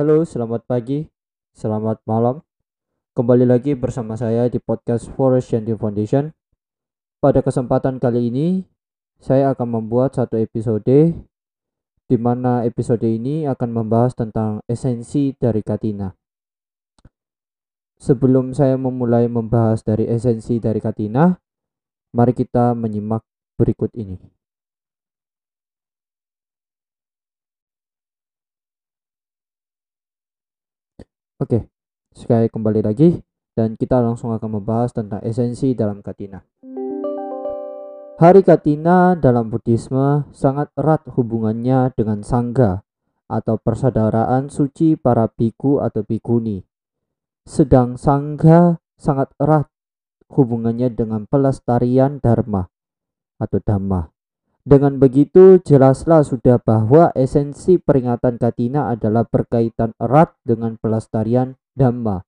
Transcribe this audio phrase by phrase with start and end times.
[0.00, 1.12] Halo, selamat pagi,
[1.52, 2.40] selamat malam.
[3.12, 6.32] Kembali lagi bersama saya di podcast Forest Shanty Foundation.
[7.20, 8.64] Pada kesempatan kali ini,
[9.20, 11.20] saya akan membuat satu episode
[12.08, 16.08] di mana episode ini akan membahas tentang esensi dari Katina.
[18.00, 21.28] Sebelum saya memulai membahas dari esensi dari Katina,
[22.16, 23.20] mari kita menyimak
[23.60, 24.16] berikut ini.
[31.40, 31.72] Oke,
[32.12, 33.16] sekali kembali lagi
[33.56, 36.36] dan kita langsung akan membahas tentang esensi dalam Katina.
[38.20, 42.84] Hari Katina dalam Buddhisme sangat erat hubungannya dengan sangga
[43.24, 46.60] atau persaudaraan suci para biku atau bikuni.
[47.48, 49.64] Sedang sangga sangat erat
[50.36, 52.68] hubungannya dengan pelestarian dharma
[53.40, 54.12] atau dhamma.
[54.70, 62.22] Dengan begitu, jelaslah sudah bahwa esensi peringatan Katina adalah berkaitan erat dengan pelestarian Dhamma.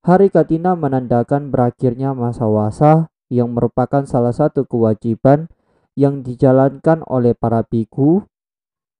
[0.00, 5.52] Hari Katina menandakan berakhirnya masa wasa yang merupakan salah satu kewajiban
[5.92, 8.24] yang dijalankan oleh para biku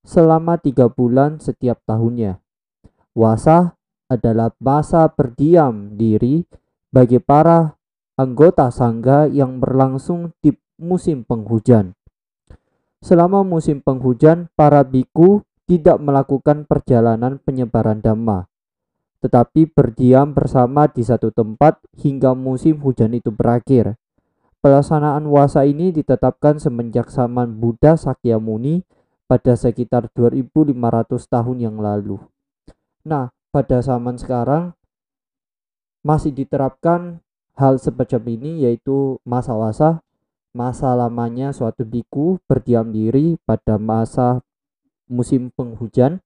[0.04, 2.36] selama tiga bulan setiap tahunnya.
[3.16, 3.80] Wasa
[4.12, 6.44] adalah masa berdiam diri
[6.92, 7.80] bagi para
[8.20, 11.96] anggota sangga yang berlangsung di musim penghujan.
[13.02, 18.46] Selama musim penghujan, para biku tidak melakukan perjalanan penyebaran dhamma,
[19.18, 23.98] tetapi berdiam bersama di satu tempat hingga musim hujan itu berakhir.
[24.62, 28.86] Pelaksanaan wasa ini ditetapkan semenjak zaman Buddha Sakyamuni
[29.26, 30.78] pada sekitar 2500
[31.26, 32.22] tahun yang lalu.
[33.02, 34.78] Nah, pada zaman sekarang
[36.06, 37.18] masih diterapkan
[37.58, 40.02] hal semacam ini yaitu masa wasa
[40.52, 44.44] masa lamanya suatu biku berdiam diri pada masa
[45.08, 46.20] musim penghujan.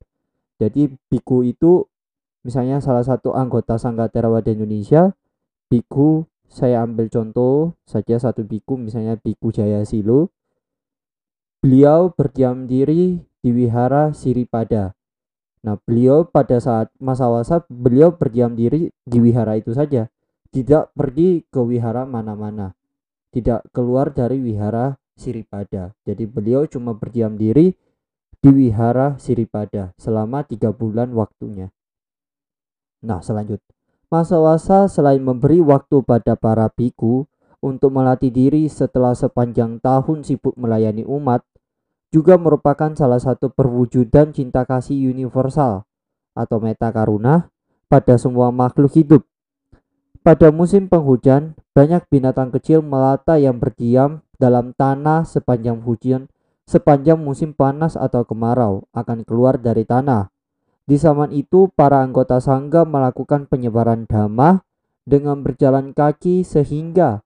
[0.59, 1.87] Jadi biku itu
[2.43, 5.15] misalnya salah satu anggota Sangga Theravada Indonesia,
[5.71, 10.35] biku saya ambil contoh saja satu biku misalnya biku Jaya Silo.
[11.63, 14.95] Beliau berdiam diri di wihara Siripada.
[15.67, 20.07] Nah, beliau pada saat masa wasa beliau berdiam diri di wihara itu saja,
[20.55, 22.77] tidak pergi ke wihara mana-mana
[23.37, 25.93] tidak keluar dari wihara Siripada.
[26.09, 27.77] Jadi beliau cuma berdiam diri
[28.41, 31.69] di wihara Siripada selama tiga bulan waktunya.
[33.05, 33.61] Nah selanjut,
[34.09, 37.29] masa wasa selain memberi waktu pada para biku
[37.61, 41.45] untuk melatih diri setelah sepanjang tahun sibuk melayani umat,
[42.09, 45.85] juga merupakan salah satu perwujudan cinta kasih universal
[46.33, 47.53] atau meta karuna
[47.85, 49.29] pada semua makhluk hidup
[50.27, 56.27] pada musim penghujan, banyak binatang kecil melata yang berdiam dalam tanah sepanjang hujan,
[56.67, 60.35] sepanjang musim panas atau kemarau akan keluar dari tanah.
[60.83, 64.67] Di zaman itu, para anggota sangga melakukan penyebaran dhamma
[65.07, 67.23] dengan berjalan kaki sehingga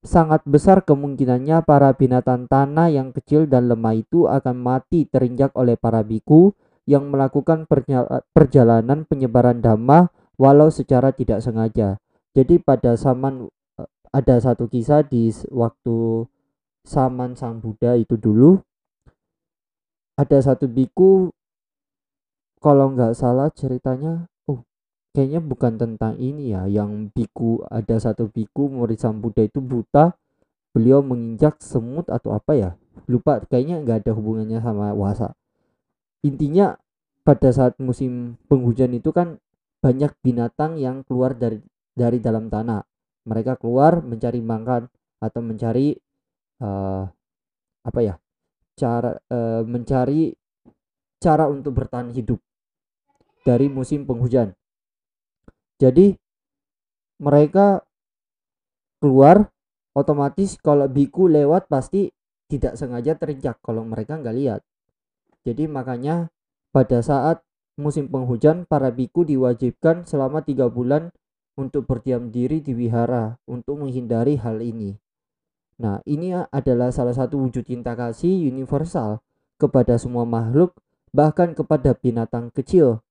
[0.00, 5.76] sangat besar kemungkinannya para binatang tanah yang kecil dan lemah itu akan mati terinjak oleh
[5.76, 6.56] para biku
[6.88, 7.68] yang melakukan
[8.32, 10.08] perjalanan penyebaran dhamma
[10.38, 11.98] walau secara tidak sengaja.
[12.32, 16.24] Jadi pada zaman eh, ada satu kisah di waktu
[16.88, 18.56] zaman Sang Buddha itu dulu
[20.16, 21.28] ada satu biku
[22.58, 24.64] kalau nggak salah ceritanya oh
[25.12, 30.16] kayaknya bukan tentang ini ya yang biku ada satu biku murid Sang Buddha itu buta
[30.72, 32.70] beliau menginjak semut atau apa ya
[33.06, 35.36] lupa kayaknya nggak ada hubungannya sama wasa
[36.24, 36.74] intinya
[37.22, 39.36] pada saat musim penghujan itu kan
[39.78, 41.62] banyak binatang yang keluar dari
[41.94, 42.82] dari dalam tanah.
[43.28, 45.94] Mereka keluar mencari makan atau mencari
[46.62, 47.04] uh,
[47.84, 48.14] apa ya
[48.78, 50.30] cara uh, mencari
[51.18, 52.38] cara untuk bertahan hidup
[53.42, 54.54] dari musim penghujan.
[55.78, 56.14] Jadi
[57.18, 57.82] mereka
[59.02, 59.50] keluar
[59.94, 62.10] otomatis kalau biku lewat pasti
[62.48, 64.60] tidak sengaja terinjak kalau mereka nggak lihat.
[65.42, 66.30] Jadi makanya
[66.70, 67.42] pada saat
[67.78, 71.14] musim penghujan, para biku diwajibkan selama tiga bulan
[71.54, 74.98] untuk berdiam diri di wihara untuk menghindari hal ini.
[75.78, 79.22] Nah, ini adalah salah satu wujud cinta kasih universal
[79.58, 80.74] kepada semua makhluk,
[81.14, 83.02] bahkan kepada binatang kecil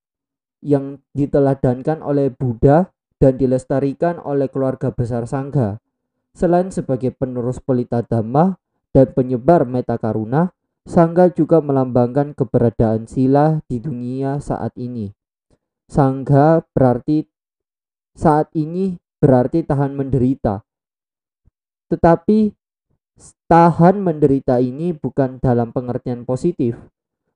[0.60, 2.92] yang diteladankan oleh Buddha
[3.24, 5.80] dan dilestarikan oleh keluarga besar Sangha.
[6.36, 8.60] Selain sebagai penerus pelita dhamma
[8.92, 10.54] dan penyebar meta karuna,
[10.88, 15.12] Sangga juga melambangkan keberadaan sila di dunia saat ini.
[15.92, 17.28] Sangga berarti
[18.16, 20.64] saat ini berarti tahan menderita.
[21.92, 22.56] Tetapi
[23.52, 26.80] tahan menderita ini bukan dalam pengertian positif.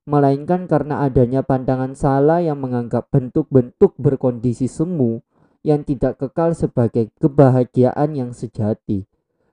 [0.02, 5.22] melainkan karena adanya pandangan salah yang menganggap bentuk-bentuk berkondisi semu
[5.62, 9.06] yang tidak kekal sebagai kebahagiaan yang sejati.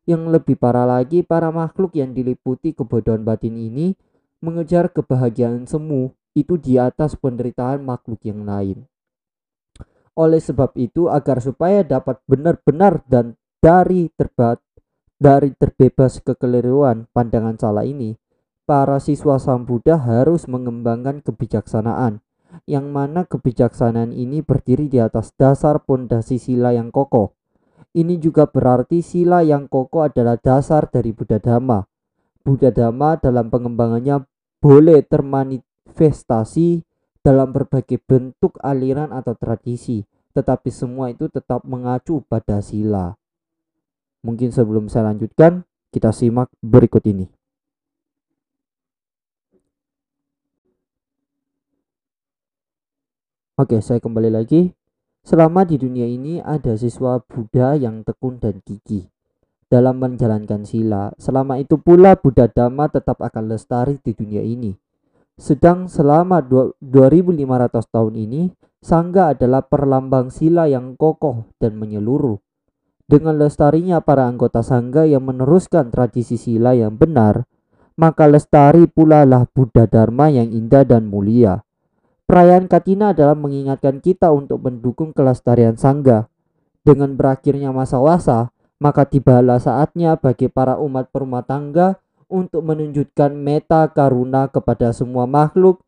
[0.10, 3.94] Yang lebih parah lagi, para makhluk yang diliputi kebodohan batin ini
[4.42, 8.90] mengejar kebahagiaan semu itu di atas penderitaan makhluk yang lain.
[10.18, 14.58] Oleh sebab itu, agar supaya dapat benar-benar dan dari terbat
[15.20, 18.18] dari terbebas kekeliruan pandangan salah ini,
[18.66, 22.24] para siswa Sang Buddha harus mengembangkan kebijaksanaan,
[22.66, 27.39] yang mana kebijaksanaan ini berdiri di atas dasar pondasi sila yang kokoh.
[27.90, 31.82] Ini juga berarti sila yang kokoh adalah dasar dari Buddha Dhamma.
[32.46, 34.30] Buddha Dhamma dalam pengembangannya
[34.62, 36.86] boleh termanifestasi
[37.26, 40.06] dalam berbagai bentuk aliran atau tradisi,
[40.38, 43.18] tetapi semua itu tetap mengacu pada sila.
[44.22, 47.26] Mungkin sebelum saya lanjutkan, kita simak berikut ini.
[53.60, 54.79] Oke, saya kembali lagi.
[55.30, 59.14] Selama di dunia ini ada siswa Buddha yang tekun dan gigih
[59.70, 61.14] dalam menjalankan sila.
[61.22, 64.74] Selama itu pula Buddha Dhamma tetap akan lestari di dunia ini.
[65.38, 67.46] Sedang selama 2500
[67.94, 68.42] tahun ini,
[68.82, 72.42] Sangga adalah perlambang sila yang kokoh dan menyeluruh.
[73.06, 77.46] Dengan lestarinya para anggota Sangga yang meneruskan tradisi sila yang benar,
[78.02, 81.62] maka lestari pula lah Buddha Dharma yang indah dan mulia.
[82.30, 86.30] Perayaan Katina adalah mengingatkan kita untuk mendukung kelestarian sangga.
[86.86, 91.98] Dengan berakhirnya masa wasa, maka tibalah saatnya bagi para umat perumah tangga
[92.30, 95.82] untuk menunjukkan meta karuna kepada semua makhluk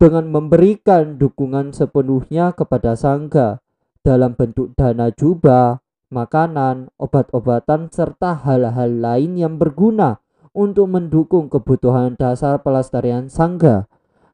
[0.00, 3.60] dengan memberikan dukungan sepenuhnya kepada sangga
[4.00, 10.24] dalam bentuk dana jubah, makanan, obat-obatan, serta hal-hal lain yang berguna
[10.56, 13.91] untuk mendukung kebutuhan dasar pelestarian sangga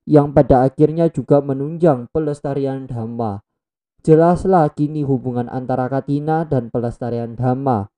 [0.08, 3.44] yang pada akhirnya juga menunjang pelestarian Dhamma.
[4.00, 7.92] Jelaslah kini hubungan antara Katina dan pelestarian Dhamma.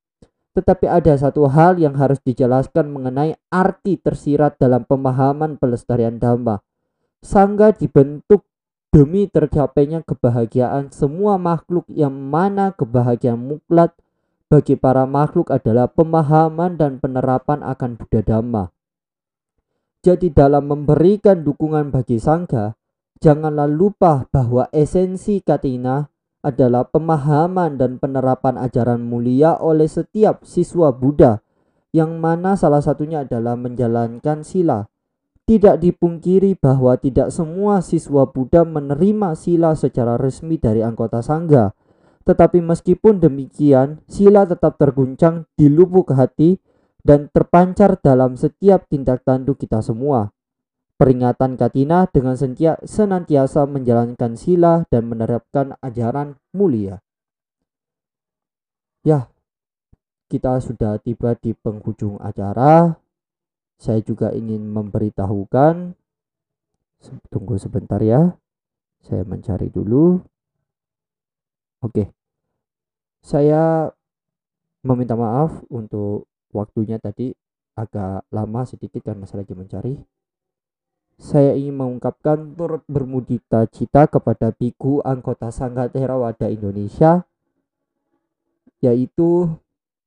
[0.51, 6.59] Tetapi ada satu hal yang harus dijelaskan mengenai arti tersirat dalam pemahaman pelestarian Dhamma.
[7.23, 8.43] Sangga dibentuk
[8.91, 13.95] demi tercapainya kebahagiaan semua makhluk yang mana kebahagiaan muklat
[14.51, 18.75] bagi para makhluk adalah pemahaman dan penerapan akan Buddha Dhamma.
[20.01, 22.73] Jadi dalam memberikan dukungan bagi sangga,
[23.21, 26.09] janganlah lupa bahwa esensi katina
[26.41, 31.45] adalah pemahaman dan penerapan ajaran mulia oleh setiap siswa Buddha
[31.93, 34.89] yang mana salah satunya adalah menjalankan sila.
[35.45, 41.77] Tidak dipungkiri bahwa tidak semua siswa Buddha menerima sila secara resmi dari anggota sangga.
[42.25, 46.57] Tetapi meskipun demikian, sila tetap terguncang di lubuk hati
[47.05, 50.33] dan terpancar dalam setiap tindak tanduk kita semua.
[51.01, 52.37] Peringatan Katina dengan
[52.85, 57.01] senantiasa menjalankan sila dan menerapkan ajaran mulia.
[59.01, 59.33] Ya,
[60.29, 63.01] kita sudah tiba di penghujung acara.
[63.81, 65.97] Saya juga ingin memberitahukan,
[67.33, 68.37] tunggu sebentar ya,
[69.01, 70.21] saya mencari dulu.
[71.81, 72.13] Oke,
[73.25, 73.89] saya
[74.85, 77.35] meminta maaf untuk waktunya tadi
[77.79, 79.95] agak lama sedikit karena saya lagi mencari.
[81.21, 87.29] Saya ingin mengungkapkan turut bermudita cita kepada biku anggota Sangga Theravada Indonesia
[88.81, 89.53] yaitu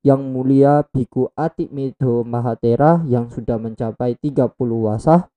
[0.01, 5.29] yang mulia Biku Atik Medo Mahatera yang sudah mencapai 30 wasa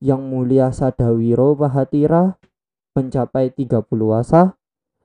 [0.00, 2.40] yang mulia Sadawiro Mahatira
[2.96, 4.56] mencapai 30 wasa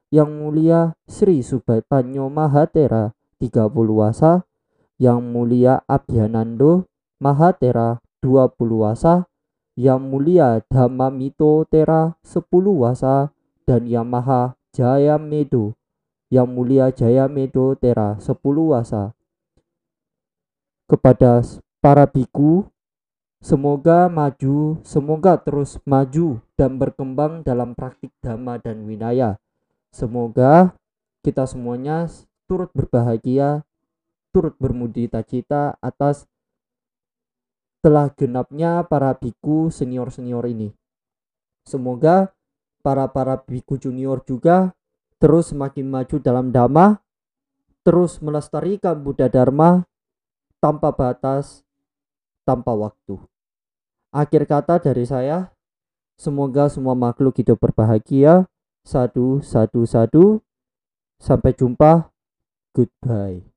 [0.09, 3.12] yang mulia Sri Subatanyo Mahatera
[3.43, 4.47] 30 wasa
[4.96, 6.88] yang Mulia Abhyanando
[7.20, 9.28] Mahatera 20 wasa,
[9.75, 12.44] Yang Mulia Dhammamito Tera 10
[12.75, 13.32] wasa,
[13.68, 15.75] dan Yang Maha Jaya Medo,
[16.32, 18.36] Yang Mulia Jaya Medo Tera 10
[18.72, 19.12] wasa.
[20.86, 21.42] Kepada
[21.82, 22.68] para biku,
[23.42, 29.42] semoga maju, semoga terus maju dan berkembang dalam praktik dhamma dan winaya.
[29.90, 30.75] Semoga
[31.25, 32.06] kita semuanya
[32.46, 33.66] turut berbahagia
[34.36, 36.27] turut bermudita cita atas
[37.80, 40.75] telah genapnya para biku senior-senior ini.
[41.63, 42.36] Semoga
[42.84, 44.75] para-para biku junior juga
[45.15, 47.00] terus semakin maju dalam dhamma,
[47.88, 49.88] terus melestarikan Buddha Dharma
[50.60, 51.63] tanpa batas,
[52.44, 53.15] tanpa waktu.
[54.12, 55.56] Akhir kata dari saya,
[56.20, 58.46] semoga semua makhluk hidup berbahagia.
[58.86, 60.25] Sadu, sadu, sadu.
[61.18, 62.13] Sampai jumpa.
[62.75, 63.54] Goodbye.